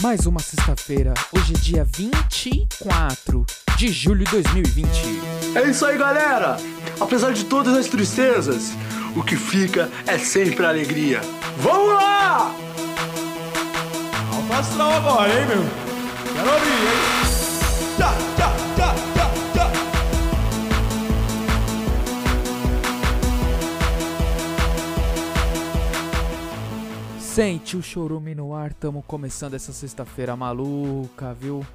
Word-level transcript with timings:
Mais 0.00 0.26
uma 0.26 0.38
sexta-feira, 0.38 1.12
hoje 1.34 1.54
é 1.54 1.58
dia 1.58 1.84
24 1.84 3.44
de 3.76 3.88
julho 3.88 4.24
de 4.24 4.30
2020. 4.30 4.88
É 5.56 5.68
isso 5.68 5.84
aí, 5.84 5.98
galera! 5.98 6.56
Apesar 7.00 7.32
de 7.32 7.44
todas 7.44 7.76
as 7.76 7.88
tristezas, 7.88 8.70
o 9.16 9.24
que 9.24 9.36
fica 9.36 9.90
é 10.06 10.16
sempre 10.16 10.64
a 10.64 10.68
alegria. 10.68 11.20
Vamos 11.58 11.94
lá! 11.94 12.54
Astral 14.58 14.92
agora, 14.92 15.28
hein, 15.28 15.46
meu? 15.46 15.77
Sente 27.48 27.78
o 27.78 27.82
chorume 27.82 28.34
no 28.34 28.54
ar, 28.54 28.74
tamo 28.74 29.02
começando 29.02 29.54
essa 29.54 29.72
sexta-feira 29.72 30.36
maluca, 30.36 31.32
viu? 31.32 31.66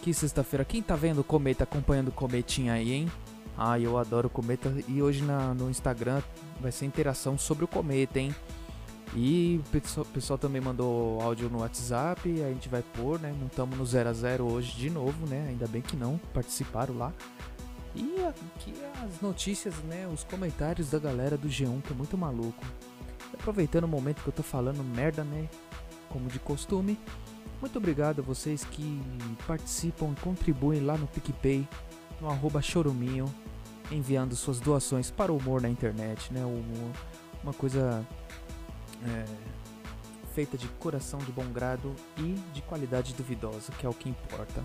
Que 0.00 0.14
sexta-feira, 0.14 0.64
quem 0.64 0.80
tá 0.80 0.94
vendo 0.94 1.18
o 1.18 1.24
cometa, 1.24 1.64
acompanhando 1.64 2.10
o 2.10 2.12
cometinha 2.12 2.74
aí, 2.74 2.92
hein? 2.92 3.12
Ah, 3.58 3.76
eu 3.76 3.98
adoro 3.98 4.30
cometa 4.30 4.72
e 4.86 5.02
hoje 5.02 5.24
na, 5.24 5.52
no 5.52 5.68
Instagram 5.68 6.22
vai 6.60 6.70
ser 6.70 6.86
interação 6.86 7.36
sobre 7.36 7.64
o 7.64 7.66
cometa, 7.66 8.20
hein? 8.20 8.32
E 9.16 9.60
o 9.66 9.68
pessoal, 9.68 10.06
pessoal 10.14 10.38
também 10.38 10.60
mandou 10.60 11.20
áudio 11.20 11.50
no 11.50 11.58
WhatsApp, 11.58 12.30
a 12.44 12.48
gente 12.50 12.68
vai 12.68 12.84
pôr, 12.94 13.18
né? 13.18 13.34
Não 13.36 13.48
estamos 13.48 13.76
no 13.76 13.84
0 13.84 14.08
a 14.08 14.12
0 14.12 14.44
hoje 14.44 14.76
de 14.76 14.90
novo, 14.90 15.26
né? 15.26 15.46
Ainda 15.48 15.66
bem 15.66 15.82
que 15.82 15.96
não 15.96 16.20
participaram 16.32 16.96
lá. 16.96 17.12
E 17.96 18.24
aqui 18.24 18.74
as 19.04 19.20
notícias, 19.20 19.74
né? 19.88 20.06
Os 20.06 20.22
comentários 20.22 20.88
da 20.88 21.00
galera 21.00 21.36
do 21.36 21.48
G1, 21.48 21.82
que 21.82 21.92
é 21.92 21.96
muito 21.96 22.16
maluco. 22.16 22.64
Aproveitando 23.46 23.84
o 23.84 23.88
momento 23.88 24.24
que 24.24 24.28
eu 24.28 24.32
tô 24.32 24.42
falando 24.42 24.82
merda, 24.82 25.22
né? 25.22 25.48
Como 26.08 26.26
de 26.28 26.40
costume. 26.40 26.98
Muito 27.60 27.78
obrigado 27.78 28.18
a 28.18 28.22
vocês 28.22 28.64
que 28.64 29.00
participam 29.46 30.10
e 30.10 30.20
contribuem 30.20 30.80
lá 30.80 30.98
no 30.98 31.06
PicPay, 31.06 31.64
no 32.20 32.28
arroba 32.28 32.60
choruminho, 32.60 33.32
enviando 33.88 34.34
suas 34.34 34.58
doações 34.58 35.12
para 35.12 35.30
o 35.30 35.36
humor 35.36 35.62
na 35.62 35.68
internet, 35.68 36.32
né? 36.32 36.40
Uma 37.40 37.54
coisa 37.54 38.04
é, 39.04 39.24
feita 40.36 40.58
de 40.58 40.68
coração 40.78 41.18
de 41.20 41.32
bom 41.32 41.46
grado 41.46 41.96
e 42.18 42.34
de 42.52 42.60
qualidade 42.60 43.14
duvidosa, 43.14 43.72
que 43.72 43.86
é 43.86 43.88
o 43.88 43.94
que 43.94 44.10
importa. 44.10 44.62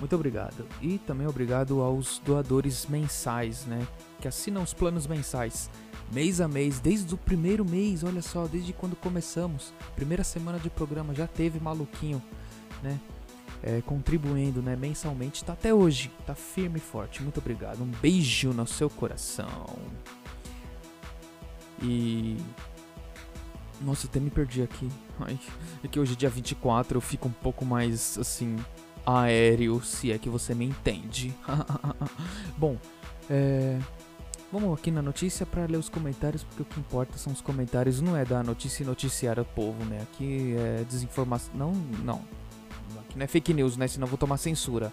Muito 0.00 0.16
obrigado. 0.16 0.66
E 0.80 0.98
também 0.98 1.28
obrigado 1.28 1.80
aos 1.80 2.18
doadores 2.18 2.86
mensais, 2.86 3.64
né? 3.64 3.86
Que 4.20 4.26
assinam 4.26 4.64
os 4.64 4.74
planos 4.74 5.06
mensais. 5.06 5.70
Mês 6.12 6.40
a 6.40 6.48
mês, 6.48 6.80
desde 6.80 7.14
o 7.14 7.16
primeiro 7.16 7.64
mês, 7.64 8.02
olha 8.02 8.20
só, 8.20 8.48
desde 8.48 8.72
quando 8.72 8.96
começamos. 8.96 9.72
Primeira 9.94 10.24
semana 10.24 10.58
de 10.58 10.68
programa 10.68 11.14
já 11.14 11.28
teve 11.28 11.60
maluquinho, 11.60 12.20
né? 12.82 12.98
É, 13.62 13.80
contribuindo, 13.82 14.60
né, 14.60 14.74
mensalmente, 14.74 15.44
tá 15.44 15.52
até 15.52 15.72
hoje, 15.72 16.10
tá 16.26 16.34
firme 16.34 16.78
e 16.78 16.80
forte. 16.80 17.22
Muito 17.22 17.38
obrigado. 17.38 17.80
Um 17.80 17.92
beijo 18.02 18.52
no 18.52 18.66
seu 18.66 18.90
coração. 18.90 19.78
E 21.80 22.36
nossa, 23.82 24.06
até 24.06 24.20
me 24.20 24.30
perdi 24.30 24.62
aqui. 24.62 24.88
Ai, 25.20 25.38
é 25.82 25.88
que 25.88 25.98
hoje 25.98 26.16
dia 26.16 26.28
24, 26.28 26.96
eu 26.96 27.00
fico 27.00 27.28
um 27.28 27.32
pouco 27.32 27.64
mais 27.64 28.16
assim 28.18 28.56
aéreo, 29.04 29.82
se 29.82 30.12
é 30.12 30.18
que 30.18 30.28
você 30.28 30.54
me 30.54 30.64
entende. 30.64 31.34
Bom, 32.56 32.76
é, 33.28 33.78
vamos 34.52 34.78
aqui 34.78 34.90
na 34.90 35.02
notícia 35.02 35.44
para 35.44 35.66
ler 35.66 35.76
os 35.76 35.88
comentários, 35.88 36.44
porque 36.44 36.62
o 36.62 36.64
que 36.64 36.80
importa 36.80 37.18
são 37.18 37.32
os 37.32 37.40
comentários, 37.40 38.00
não 38.00 38.16
é 38.16 38.24
da 38.24 38.42
notícia 38.42 38.82
e 38.82 38.86
noticiar 38.86 39.38
o 39.38 39.44
povo, 39.44 39.84
né? 39.84 40.00
Aqui 40.02 40.54
é 40.56 40.84
desinformação. 40.84 41.52
Não, 41.54 41.72
não. 42.04 42.22
Aqui 43.00 43.16
não 43.16 43.24
é 43.24 43.26
fake 43.26 43.52
news, 43.52 43.76
né? 43.76 43.88
Senão 43.88 44.06
eu 44.06 44.10
vou 44.10 44.18
tomar 44.18 44.36
censura. 44.36 44.92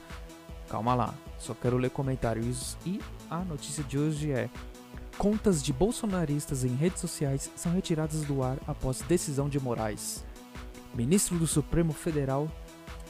Calma 0.69 0.93
lá, 0.93 1.15
só 1.39 1.53
quero 1.53 1.77
ler 1.77 1.89
comentários. 1.89 2.77
E 2.85 2.99
a 3.29 3.39
notícia 3.39 3.83
de 3.83 3.97
hoje 3.97 4.31
é: 4.31 4.49
Contas 5.19 5.61
de 5.61 5.73
bolsonaristas 5.73 6.63
em 6.63 6.73
redes 6.75 7.01
sociais 7.01 7.51
são 7.53 7.73
retiradas 7.73 8.21
do 8.21 8.41
ar 8.41 8.57
após 8.65 9.01
decisão 9.01 9.49
de 9.49 9.59
Moraes. 9.59 10.23
Ministro 10.95 11.37
do 11.37 11.45
Supremo 11.45 11.91
Federal, 11.91 12.49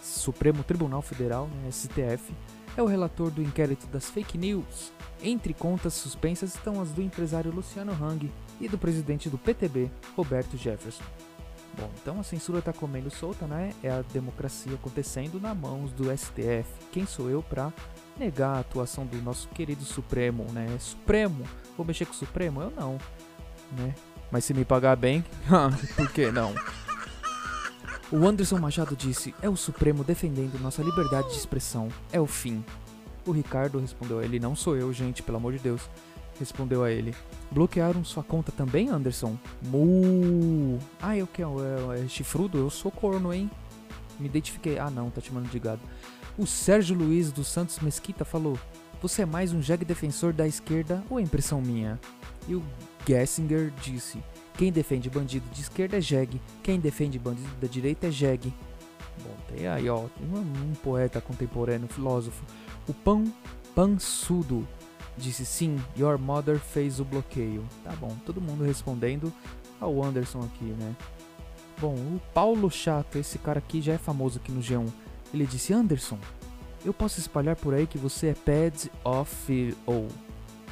Supremo 0.01 0.63
Tribunal 0.63 1.03
Federal, 1.03 1.45
né, 1.45 1.69
STF, 1.71 2.33
é 2.75 2.81
o 2.81 2.87
relator 2.87 3.29
do 3.29 3.43
inquérito 3.43 3.85
das 3.85 4.09
fake 4.09 4.39
news. 4.39 4.91
Entre 5.21 5.53
contas 5.53 5.93
suspensas 5.93 6.55
estão 6.55 6.81
as 6.81 6.91
do 6.91 7.03
empresário 7.03 7.53
Luciano 7.53 7.91
Hang 7.91 8.31
e 8.59 8.67
do 8.67 8.79
presidente 8.79 9.29
do 9.29 9.37
PTB, 9.37 9.91
Roberto 10.17 10.57
Jefferson. 10.57 11.03
Bom, 11.77 11.91
então 12.01 12.19
a 12.19 12.23
censura 12.23 12.59
tá 12.59 12.73
comendo 12.73 13.11
solta, 13.11 13.45
né? 13.45 13.71
É 13.83 13.91
a 13.91 14.01
democracia 14.01 14.73
acontecendo 14.73 15.39
na 15.39 15.53
mãos 15.53 15.91
do 15.91 16.05
STF. 16.05 16.65
Quem 16.91 17.05
sou 17.05 17.29
eu 17.29 17.43
para 17.43 17.71
negar 18.19 18.57
a 18.57 18.59
atuação 18.59 19.05
do 19.05 19.17
nosso 19.21 19.47
querido 19.49 19.83
Supremo, 19.83 20.45
né? 20.51 20.67
Supremo, 20.79 21.43
vou 21.77 21.85
mexer 21.85 22.05
com 22.05 22.11
o 22.11 22.15
Supremo? 22.15 22.61
Eu 22.61 22.71
não, 22.71 22.97
né? 23.77 23.95
Mas 24.31 24.45
se 24.45 24.53
me 24.53 24.65
pagar 24.65 24.95
bem, 24.95 25.23
por 25.95 26.11
que 26.11 26.31
não? 26.31 26.53
O 28.11 28.27
Anderson 28.27 28.59
Machado 28.59 28.95
disse: 28.95 29.33
É 29.41 29.49
o 29.49 29.55
Supremo 29.55 30.03
defendendo 30.03 30.59
nossa 30.59 30.83
liberdade 30.83 31.29
de 31.29 31.35
expressão. 31.35 31.87
É 32.11 32.19
o 32.19 32.27
fim. 32.27 32.63
O 33.25 33.31
Ricardo 33.31 33.79
respondeu 33.79 34.19
a 34.19 34.25
ele: 34.25 34.39
Não 34.39 34.55
sou 34.55 34.75
eu, 34.75 34.91
gente, 34.91 35.23
pelo 35.23 35.37
amor 35.37 35.53
de 35.53 35.59
Deus. 35.59 35.89
Respondeu 36.39 36.83
a 36.83 36.91
ele: 36.91 37.15
Bloquearam 37.51 38.03
sua 38.03 38.23
conta 38.23 38.51
também, 38.51 38.89
Anderson? 38.89 39.37
Mu. 39.61 40.79
Ah, 41.01 41.15
eu 41.15 41.27
que 41.27 41.41
é, 41.41 41.45
é, 41.45 42.05
é 42.05 42.07
chifrudo? 42.07 42.57
Eu 42.57 42.69
sou 42.69 42.91
corno, 42.91 43.33
hein? 43.33 43.49
Me 44.19 44.27
identifiquei. 44.27 44.77
Ah, 44.77 44.89
não, 44.89 45.09
tá 45.09 45.21
te 45.21 45.27
chamando 45.27 45.49
de 45.49 45.59
gado. 45.59 45.81
O 46.39 46.47
Sérgio 46.47 46.95
Luiz 46.95 47.33
dos 47.33 47.49
Santos 47.49 47.79
Mesquita 47.79 48.23
falou: 48.23 48.57
Você 49.01 49.23
é 49.23 49.25
mais 49.25 49.51
um 49.51 49.61
jegue 49.61 49.83
defensor 49.83 50.31
da 50.31 50.47
esquerda 50.47 51.03
ou 51.09 51.19
é 51.19 51.21
impressão 51.21 51.61
minha? 51.61 51.99
E 52.47 52.55
o 52.55 52.63
Gessinger 53.05 53.73
disse: 53.81 54.23
Quem 54.57 54.71
defende 54.71 55.09
bandido 55.09 55.45
de 55.49 55.59
esquerda 55.59 55.97
é 55.97 56.01
jegue, 56.01 56.41
quem 56.63 56.79
defende 56.79 57.19
bandido 57.19 57.53
da 57.59 57.67
direita 57.67 58.07
é 58.07 58.11
jegue. 58.11 58.53
Bom, 59.21 59.35
tem 59.49 59.67
aí, 59.67 59.89
ó, 59.89 60.05
um, 60.21 60.39
um 60.39 60.73
poeta 60.81 61.19
contemporâneo, 61.19 61.89
filósofo. 61.89 62.41
O 62.87 62.93
Pão 62.93 63.25
Pansudo 63.75 64.65
disse: 65.17 65.45
Sim, 65.45 65.75
your 65.97 66.17
mother 66.17 66.57
fez 66.57 67.01
o 67.01 67.03
bloqueio. 67.03 67.67
Tá 67.83 67.91
bom, 67.97 68.15
todo 68.25 68.39
mundo 68.39 68.63
respondendo 68.63 69.33
ao 69.77 70.01
Anderson 70.01 70.39
aqui, 70.43 70.63
né? 70.63 70.95
Bom, 71.81 71.95
o 71.95 72.21
Paulo 72.33 72.71
Chato, 72.71 73.17
esse 73.17 73.37
cara 73.37 73.59
aqui 73.59 73.81
já 73.81 73.91
é 73.91 73.97
famoso 73.97 74.39
aqui 74.39 74.53
no 74.53 74.61
G1. 74.61 74.89
Ele 75.33 75.45
disse: 75.45 75.73
Anderson, 75.73 76.17
eu 76.83 76.93
posso 76.93 77.19
espalhar 77.19 77.55
por 77.55 77.73
aí 77.73 77.85
que 77.85 77.97
você 77.97 78.27
é 78.27 78.33
pad 78.33 78.91
of 79.03 79.77
ou 79.85 80.07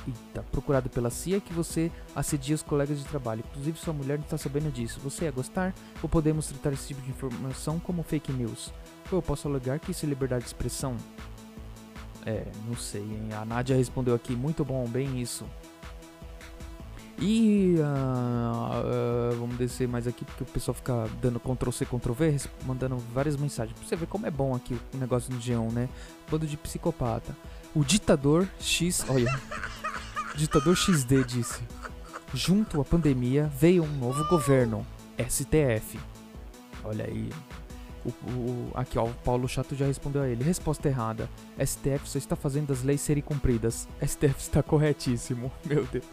Eita, 0.07 0.41
procurado 0.51 0.89
pela 0.89 1.09
CIA 1.09 1.41
que 1.41 1.53
você 1.53 1.91
assedia 2.15 2.55
os 2.55 2.63
colegas 2.63 2.97
de 2.97 3.05
trabalho. 3.05 3.43
Inclusive 3.51 3.77
sua 3.77 3.93
mulher 3.93 4.17
não 4.17 4.23
está 4.23 4.37
sabendo 4.37 4.71
disso. 4.71 5.01
Você 5.03 5.25
ia 5.25 5.31
gostar? 5.31 5.73
Ou 6.01 6.07
podemos 6.07 6.47
tratar 6.47 6.71
esse 6.71 6.87
tipo 6.87 7.01
de 7.01 7.09
informação 7.09 7.77
como 7.77 8.03
fake 8.03 8.31
news? 8.31 8.71
Ou 9.11 9.17
eu 9.17 9.21
posso 9.21 9.49
alegar 9.49 9.79
que 9.79 9.91
isso 9.91 10.05
é 10.05 10.09
liberdade 10.09 10.43
de 10.43 10.47
expressão? 10.47 10.95
É, 12.25 12.45
não 12.65 12.75
sei, 12.75 13.01
hein? 13.01 13.29
A 13.33 13.43
Nádia 13.43 13.75
respondeu 13.75 14.15
aqui, 14.15 14.33
muito 14.33 14.63
bom, 14.63 14.85
bem 14.87 15.19
isso. 15.21 15.45
E 17.19 17.75
uh, 17.79 19.33
uh, 19.33 19.39
vamos 19.39 19.57
descer 19.57 19.87
mais 19.87 20.07
aqui 20.07 20.23
porque 20.23 20.43
o 20.43 20.45
pessoal 20.45 20.75
fica 20.75 21.09
dando 21.19 21.39
Ctrl 21.39 21.71
C, 21.71 21.85
Ctrl 21.85 22.13
V, 22.13 22.41
mandando 22.65 22.97
várias 23.11 23.35
mensagens. 23.35 23.77
Pra 23.77 23.87
você 23.87 23.95
ver 23.95 24.05
como 24.05 24.27
é 24.27 24.31
bom 24.31 24.53
aqui 24.53 24.79
o 24.93 24.97
negócio 24.97 25.31
do 25.33 25.39
G1, 25.39 25.71
né? 25.71 25.89
Bando 26.29 26.45
de 26.45 26.55
psicopata. 26.55 27.35
O 27.73 27.83
ditador 27.83 28.47
X, 28.59 29.03
olha. 29.09 29.31
ditador 30.37 30.75
XD 30.75 31.23
disse: 31.23 31.59
Junto 32.33 32.79
à 32.79 32.85
pandemia 32.85 33.51
veio 33.57 33.83
um 33.83 33.97
novo 33.97 34.23
governo, 34.29 34.85
STF. 35.17 35.99
Olha 36.83 37.05
aí. 37.05 37.31
O, 38.05 38.09
o, 38.09 38.71
aqui, 38.75 38.97
ó, 38.97 39.05
o 39.05 39.13
Paulo 39.25 39.47
Chato 39.49 39.75
já 39.75 39.87
respondeu 39.87 40.21
a 40.21 40.27
ele. 40.27 40.43
Resposta 40.43 40.87
errada. 40.87 41.27
STF 41.59 42.07
só 42.07 42.17
está 42.19 42.35
fazendo 42.35 42.71
as 42.71 42.83
leis 42.83 43.01
serem 43.01 43.23
cumpridas. 43.23 43.87
STF 44.05 44.39
está 44.39 44.61
corretíssimo. 44.61 45.51
Meu 45.65 45.83
Deus. 45.85 46.05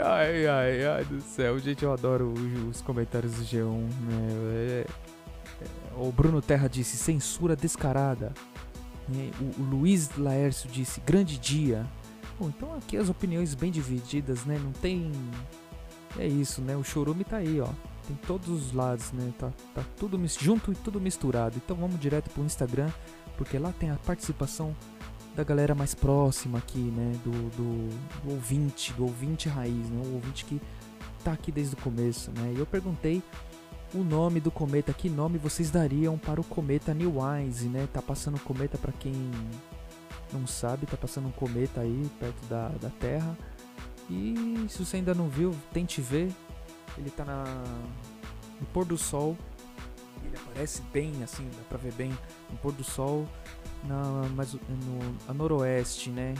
Ai, 0.00 0.46
ai, 0.46 0.86
ai 0.86 1.04
do 1.04 1.20
céu. 1.20 1.58
Gente, 1.58 1.84
eu 1.84 1.92
adoro 1.92 2.32
os, 2.70 2.80
comentários 2.80 3.34
do 3.34 3.44
G1. 3.44 3.66
Né? 3.66 4.28
É, 4.30 4.86
é, 5.60 5.66
o 5.96 6.10
Bruno 6.10 6.40
Terra 6.40 6.68
disse 6.68 6.96
censura 6.96 7.54
descarada. 7.54 8.32
O, 9.08 9.60
o 9.60 9.64
Luiz 9.64 10.16
Laércio 10.16 10.68
disse 10.70 11.00
grande 11.00 11.38
dia. 11.38 11.86
Bom, 12.38 12.48
então 12.48 12.74
aqui 12.74 12.96
as 12.96 13.08
opiniões 13.08 13.54
bem 13.54 13.70
divididas, 13.70 14.44
né? 14.44 14.58
Não 14.58 14.72
tem. 14.72 15.12
É 16.18 16.26
isso, 16.26 16.62
né? 16.62 16.76
O 16.76 16.82
chorume 16.82 17.24
tá 17.24 17.36
aí, 17.38 17.60
ó. 17.60 17.68
Tem 18.06 18.16
todos 18.26 18.48
os 18.48 18.72
lados, 18.72 19.12
né? 19.12 19.32
Tá, 19.38 19.52
tá 19.74 19.84
tudo 19.96 20.20
junto 20.40 20.72
e 20.72 20.74
tudo 20.74 21.00
misturado. 21.00 21.60
Então 21.62 21.76
vamos 21.76 22.00
direto 22.00 22.30
pro 22.30 22.42
Instagram, 22.42 22.90
porque 23.36 23.58
lá 23.58 23.72
tem 23.78 23.90
a 23.90 23.96
participação 23.96 24.74
da 25.34 25.44
galera 25.44 25.74
mais 25.74 25.94
próxima 25.94 26.58
aqui, 26.58 26.78
né? 26.78 27.12
Do, 27.24 27.30
do, 27.30 27.88
do, 28.22 28.32
ouvinte, 28.32 28.92
do 28.92 29.04
ouvinte 29.04 29.48
raiz, 29.48 29.88
né? 29.90 30.02
O 30.04 30.14
ouvinte 30.14 30.44
que 30.44 30.60
tá 31.24 31.32
aqui 31.32 31.50
desde 31.50 31.74
o 31.74 31.78
começo, 31.78 32.30
né? 32.32 32.52
E 32.54 32.58
eu 32.58 32.66
perguntei 32.66 33.22
o 33.94 34.02
nome 34.02 34.40
do 34.40 34.50
cometa. 34.50 34.92
Que 34.92 35.08
nome 35.08 35.38
vocês 35.38 35.70
dariam 35.70 36.18
para 36.18 36.40
o 36.40 36.44
cometa 36.44 36.92
Neowise, 36.92 37.68
né? 37.68 37.88
Tá 37.92 38.02
passando 38.02 38.34
um 38.34 38.40
cometa 38.40 38.76
para 38.76 38.92
quem 38.92 39.12
não 40.32 40.46
sabe, 40.46 40.86
tá 40.86 40.96
passando 40.96 41.28
um 41.28 41.32
cometa 41.32 41.80
aí 41.80 42.10
perto 42.18 42.46
da, 42.46 42.68
da 42.68 42.90
Terra. 42.90 43.36
E 44.10 44.66
se 44.68 44.84
você 44.84 44.96
ainda 44.96 45.14
não 45.14 45.28
viu, 45.28 45.54
tente 45.72 46.00
ver. 46.00 46.30
Ele 46.98 47.10
tá 47.10 47.24
na, 47.24 47.44
no 48.60 48.66
pôr 48.66 48.84
do 48.84 48.98
sol. 48.98 49.36
Ele 50.32 50.40
aparece 50.40 50.80
bem 50.92 51.22
assim, 51.22 51.48
dá 51.54 51.62
pra 51.68 51.76
ver 51.76 51.92
bem 51.92 52.16
no 52.50 52.56
pôr 52.58 52.72
do 52.72 52.82
sol. 52.82 53.28
Na, 53.84 54.28
mas 54.34 54.54
no 54.54 54.60
a 55.28 55.34
noroeste, 55.34 56.08
né? 56.10 56.34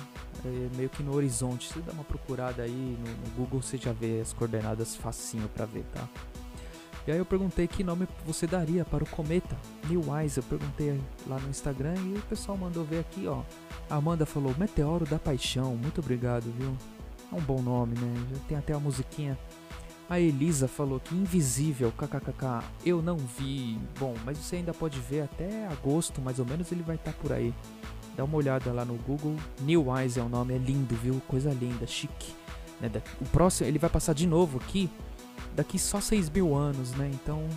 É 0.45 0.77
meio 0.77 0.89
que 0.89 1.03
no 1.03 1.15
horizonte. 1.15 1.71
Você 1.71 1.81
dá 1.81 1.93
uma 1.93 2.05
procurada 2.05 2.63
aí 2.63 2.97
no, 2.99 3.11
no 3.11 3.37
Google, 3.37 3.61
você 3.61 3.77
já 3.77 3.93
vê 3.93 4.21
as 4.21 4.33
coordenadas 4.33 4.97
facinho 4.97 5.49
pra 5.49 5.67
ver, 5.67 5.85
tá? 5.93 6.09
E 7.07 7.11
aí 7.11 7.19
eu 7.19 7.27
perguntei 7.27 7.67
que 7.67 7.83
nome 7.83 8.07
você 8.25 8.47
daria 8.47 8.85
para 8.85 9.03
o 9.03 9.07
cometa 9.09 9.57
Eyes. 9.91 10.37
Eu 10.37 10.43
perguntei 10.45 11.01
lá 11.27 11.39
no 11.39 11.51
Instagram 11.51 11.95
e 11.97 12.17
o 12.17 12.23
pessoal 12.23 12.57
mandou 12.57 12.85
ver 12.85 13.01
aqui, 13.01 13.27
ó. 13.27 13.43
A 13.91 13.97
Amanda 13.97 14.25
falou 14.25 14.55
Meteoro 14.57 15.05
da 15.05 15.19
Paixão. 15.19 15.77
Muito 15.77 16.01
obrigado, 16.01 16.45
viu? 16.57 16.77
É 17.31 17.35
um 17.35 17.41
bom 17.41 17.61
nome, 17.61 17.99
né? 17.99 18.27
Já 18.31 18.39
tem 18.47 18.57
até 18.57 18.73
a 18.73 18.79
musiquinha. 18.79 19.37
A 20.13 20.21
Elisa 20.21 20.69
falou 20.69 21.01
que 21.01 21.15
Invisível, 21.15 21.91
kkkk, 21.91 22.63
eu 22.85 23.01
não 23.01 23.17
vi. 23.17 23.79
Bom, 23.99 24.15
mas 24.27 24.37
você 24.37 24.57
ainda 24.57 24.75
pode 24.75 25.01
ver 25.01 25.23
até 25.23 25.67
agosto, 25.69 26.21
mais 26.21 26.39
ou 26.39 26.45
menos, 26.45 26.71
ele 26.71 26.83
vai 26.83 26.97
estar 26.97 27.13
tá 27.13 27.19
por 27.19 27.33
aí. 27.33 27.55
Dá 28.15 28.23
uma 28.23 28.37
olhada 28.37 28.71
lá 28.75 28.85
no 28.85 28.93
Google. 28.97 29.35
New 29.63 29.87
Eyes 29.97 30.19
é 30.19 30.23
o 30.23 30.29
nome, 30.29 30.53
é 30.53 30.59
lindo, 30.59 30.95
viu? 30.97 31.19
Coisa 31.27 31.51
linda, 31.55 31.87
chique. 31.87 32.35
Né? 32.79 32.91
O 33.23 33.25
próximo, 33.25 33.67
ele 33.67 33.79
vai 33.79 33.89
passar 33.89 34.13
de 34.13 34.27
novo 34.27 34.59
aqui 34.59 34.91
daqui 35.57 35.79
só 35.79 35.99
6 35.99 36.29
mil 36.29 36.55
anos, 36.55 36.93
né? 36.93 37.11
Então 37.15 37.49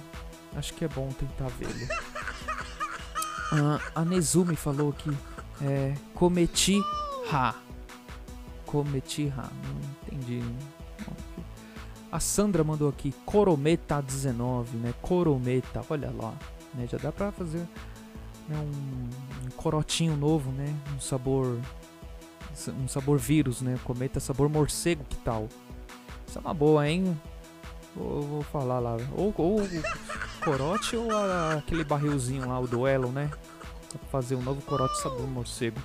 acho 0.55 0.73
que 0.75 0.85
é 0.85 0.87
bom 0.87 1.09
tentar 1.09 1.49
vê-lo. 1.59 1.73
Ah, 3.51 3.79
a 3.93 4.03
Nezumi 4.03 4.55
falou 4.55 4.91
que 4.91 5.09
é 5.61 5.93
Cometi 6.15 6.79
Ha. 7.31 7.53
Cometi 8.65 9.31
Ha. 9.37 9.43
Não 9.43 10.17
entendi. 10.17 10.41
A 12.15 12.19
Sandra 12.21 12.63
mandou 12.63 12.87
aqui 12.87 13.13
Corometa 13.25 14.01
19, 14.01 14.77
né? 14.77 14.93
Corometa, 15.01 15.83
olha 15.89 16.09
lá. 16.11 16.33
Né? 16.73 16.87
Já 16.89 16.97
dá 16.97 17.11
pra 17.11 17.29
fazer 17.29 17.67
né, 18.47 18.57
um, 18.57 19.45
um 19.45 19.49
corotinho 19.57 20.15
novo, 20.15 20.49
né? 20.53 20.73
Um 20.95 21.01
sabor. 21.01 21.59
Um 22.81 22.87
sabor 22.87 23.17
vírus, 23.17 23.61
né? 23.61 23.77
Cometa 23.83 24.21
sabor 24.21 24.47
morcego, 24.47 25.03
que 25.09 25.17
tal? 25.17 25.49
Isso 26.25 26.37
é 26.37 26.41
uma 26.41 26.53
boa, 26.53 26.87
hein? 26.87 27.19
Vou, 27.93 28.21
vou 28.21 28.41
falar 28.43 28.79
lá. 28.79 28.95
Ou, 29.17 29.33
ou 29.37 29.59
o 29.59 29.69
corote 30.41 30.95
ou 30.95 31.11
a, 31.11 31.55
aquele 31.55 31.83
barrilzinho 31.83 32.47
lá, 32.47 32.57
o 32.57 32.65
duelo, 32.65 33.11
né? 33.11 33.29
Pra 33.89 33.99
fazer 34.09 34.35
um 34.35 34.41
novo 34.41 34.61
corote 34.61 35.01
sabor 35.01 35.27
morcego. 35.27 35.81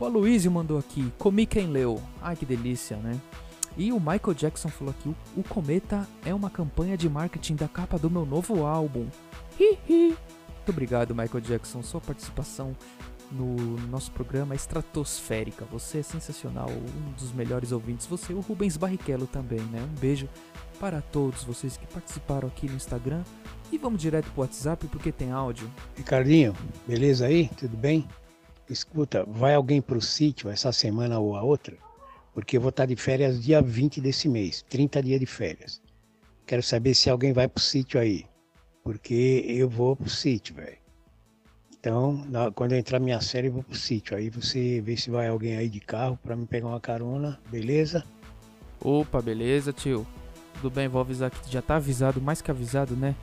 O 0.00 0.06
Aloysio 0.06 0.50
mandou 0.50 0.78
aqui, 0.78 1.12
comi 1.18 1.44
quem 1.44 1.66
leu. 1.66 2.02
Ai 2.22 2.36
que 2.36 2.46
delícia, 2.46 2.96
né? 2.96 3.20
E 3.76 3.92
o 3.92 3.98
Michael 3.98 4.34
Jackson 4.34 4.68
falou 4.68 4.94
aqui, 4.96 5.08
o, 5.08 5.16
o 5.40 5.42
Cometa 5.42 6.06
é 6.24 6.32
uma 6.32 6.50
campanha 6.50 6.96
de 6.96 7.08
marketing 7.08 7.56
da 7.56 7.68
capa 7.68 7.98
do 7.98 8.10
meu 8.10 8.24
novo 8.24 8.64
álbum. 8.64 9.06
Hihi. 9.58 10.08
Muito 10.08 10.68
obrigado, 10.68 11.14
Michael 11.14 11.40
Jackson. 11.40 11.82
Sua 11.82 12.00
participação 12.00 12.74
no 13.30 13.76
nosso 13.88 14.10
programa 14.12 14.54
é 14.54 14.56
estratosférica. 14.56 15.64
Você 15.66 15.98
é 15.98 16.02
sensacional, 16.02 16.70
um 16.70 17.12
dos 17.12 17.32
melhores 17.32 17.72
ouvintes. 17.72 18.06
Você 18.06 18.32
o 18.32 18.40
Rubens 18.40 18.76
Barrichello 18.76 19.26
também, 19.26 19.60
né? 19.60 19.82
Um 19.82 20.00
beijo 20.00 20.28
para 20.78 21.00
todos 21.00 21.44
vocês 21.44 21.76
que 21.76 21.86
participaram 21.86 22.48
aqui 22.48 22.68
no 22.68 22.76
Instagram. 22.76 23.22
E 23.72 23.78
vamos 23.78 24.00
direto 24.00 24.30
pro 24.30 24.42
WhatsApp 24.42 24.86
porque 24.86 25.10
tem 25.10 25.32
áudio. 25.32 25.70
Ricardinho, 25.96 26.54
beleza 26.86 27.26
aí? 27.26 27.48
Tudo 27.56 27.76
bem? 27.76 28.06
Escuta, 28.68 29.24
vai 29.26 29.54
alguém 29.54 29.82
pro 29.82 30.00
sítio 30.00 30.48
essa 30.48 30.72
semana 30.72 31.18
ou 31.18 31.36
a 31.36 31.42
outra? 31.42 31.76
Porque 32.34 32.56
eu 32.56 32.60
vou 32.60 32.70
estar 32.70 32.84
de 32.84 32.96
férias 32.96 33.42
dia 33.42 33.62
20 33.62 34.00
desse 34.00 34.28
mês, 34.28 34.62
30 34.68 35.02
dias 35.02 35.20
de 35.20 35.26
férias. 35.26 35.80
Quero 36.44 36.62
saber 36.62 36.94
se 36.94 37.08
alguém 37.08 37.32
vai 37.32 37.48
pro 37.48 37.62
sítio 37.62 37.98
aí. 37.98 38.26
Porque 38.82 39.44
eu 39.48 39.68
vou 39.68 39.96
pro 39.96 40.10
sítio, 40.10 40.56
velho. 40.56 40.76
Então, 41.78 42.24
na, 42.28 42.50
quando 42.50 42.72
eu 42.72 42.78
entrar 42.78 42.98
minha 42.98 43.20
série, 43.20 43.48
eu 43.48 43.52
vou 43.52 43.62
pro 43.62 43.76
sítio. 43.76 44.16
Aí 44.16 44.28
você 44.28 44.80
vê 44.80 44.96
se 44.96 45.10
vai 45.10 45.28
alguém 45.28 45.56
aí 45.56 45.68
de 45.68 45.80
carro 45.80 46.18
para 46.22 46.34
me 46.34 46.46
pegar 46.46 46.68
uma 46.68 46.80
carona, 46.80 47.38
beleza? 47.50 48.04
Opa, 48.80 49.22
beleza, 49.22 49.72
tio. 49.72 50.06
Tudo 50.54 50.70
bem, 50.70 50.88
vou 50.88 51.00
avisar 51.00 51.30
que 51.30 51.50
já 51.50 51.62
tá 51.62 51.76
avisado, 51.76 52.20
mais 52.20 52.42
que 52.42 52.50
avisado, 52.50 52.96
né? 52.96 53.14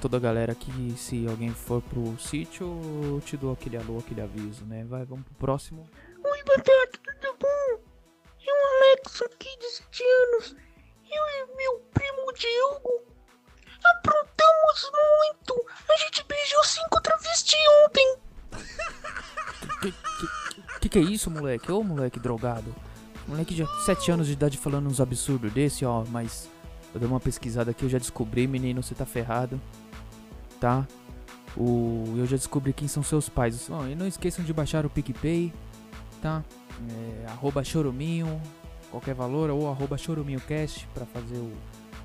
Toda 0.00 0.16
a 0.16 0.20
galera 0.20 0.52
aqui, 0.52 0.94
se 0.96 1.26
alguém 1.26 1.50
for 1.50 1.82
pro 1.82 2.16
sítio, 2.18 2.80
eu 3.04 3.20
te 3.20 3.36
dou 3.36 3.52
aquele 3.52 3.76
alô, 3.76 3.98
aquele 3.98 4.20
aviso, 4.20 4.64
né? 4.64 4.84
Vai, 4.88 5.04
vamos 5.04 5.24
pro 5.24 5.34
próximo. 5.34 5.84
Oi, 6.24 6.38
Batata, 6.44 6.83
Diogo 12.34 13.04
aprontamos 13.84 14.90
muito. 14.92 15.66
A 15.88 15.96
gente 15.96 16.24
beijou 16.26 16.64
cinco 16.64 17.00
travestis 17.00 17.58
ontem. 17.84 18.16
Que, 19.80 19.92
que, 19.92 20.80
que, 20.80 20.88
que 20.88 20.98
é 20.98 21.02
isso, 21.02 21.30
moleque? 21.30 21.70
Ô, 21.70 21.82
moleque 21.82 22.18
drogado. 22.18 22.74
Moleque 23.26 23.54
de 23.54 23.66
7 23.84 24.10
anos 24.10 24.26
de 24.26 24.34
idade 24.34 24.58
falando 24.58 24.86
uns 24.86 25.00
absurdos 25.00 25.50
desse, 25.52 25.84
ó, 25.84 26.04
mas 26.10 26.48
eu 26.92 27.00
dei 27.00 27.08
uma 27.08 27.20
pesquisada 27.20 27.70
aqui, 27.70 27.84
eu 27.84 27.88
já 27.88 27.98
descobri, 27.98 28.46
menino, 28.46 28.82
você 28.82 28.94
tá 28.94 29.06
ferrado. 29.06 29.60
Tá? 30.60 30.86
O, 31.56 32.14
eu 32.16 32.26
já 32.26 32.36
descobri 32.36 32.72
quem 32.72 32.86
são 32.88 33.02
seus 33.02 33.28
pais. 33.28 33.68
Oh, 33.70 33.86
e 33.86 33.94
não 33.94 34.06
esqueçam 34.06 34.44
de 34.44 34.52
baixar 34.52 34.84
o 34.84 34.90
PicPay, 34.90 35.52
tá? 36.20 36.44
É, 36.90 37.26
arroba 37.28 37.64
choruminho, 37.64 38.40
qualquer 38.90 39.14
valor, 39.14 39.50
ou 39.50 39.70
arroba 39.70 39.96
choruminhocast 39.96 40.86
pra 40.92 41.06
fazer 41.06 41.36
o, 41.36 41.52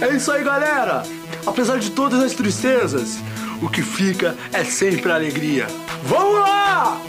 É 0.00 0.16
isso 0.16 0.32
aí, 0.32 0.42
galera! 0.42 1.02
Apesar 1.46 1.78
de 1.78 1.90
todas 1.90 2.22
as 2.22 2.32
tristezas, 2.32 3.18
o 3.62 3.68
que 3.68 3.82
fica 3.82 4.34
é 4.52 4.64
sempre 4.64 5.12
a 5.12 5.14
alegria. 5.14 5.66
Vamos 6.04 6.40
lá! 6.40 7.00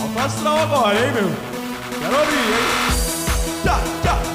Alfa 0.00 0.24
astral 0.24 0.58
agora, 0.60 0.94
hein, 0.94 1.12
meu? 1.12 1.30
Quero 2.00 2.16
abrir, 2.16 2.36
hein? 2.36 2.80
Tá! 3.64 4.29